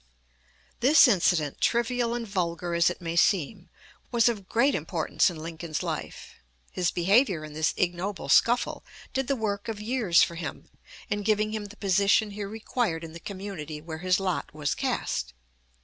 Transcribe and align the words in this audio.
This 0.79 1.07
incident, 1.07 1.61
trivial 1.61 2.15
and 2.15 2.27
vulgar 2.27 2.73
as 2.73 2.89
it 2.89 3.01
may 3.01 3.15
seem, 3.15 3.69
was 4.11 4.27
of 4.27 4.49
great 4.49 4.73
importance 4.73 5.29
in 5.29 5.37
Lincoln's 5.37 5.83
life. 5.83 6.37
His 6.71 6.89
behavior 6.89 7.45
in 7.45 7.53
this 7.53 7.75
ignoble 7.77 8.27
scuffle 8.27 8.83
did 9.13 9.27
the 9.27 9.35
work 9.35 9.67
of 9.67 9.79
years 9.79 10.23
for 10.23 10.33
him, 10.33 10.71
in 11.11 11.21
giving 11.21 11.51
him 11.51 11.65
the 11.65 11.77
position 11.77 12.31
he 12.31 12.43
required 12.43 13.03
in 13.03 13.13
the 13.13 13.19
community 13.19 13.79
where 13.79 13.99
his 13.99 14.19
lot 14.19 14.51
was 14.55 14.73
cast. 14.73 15.35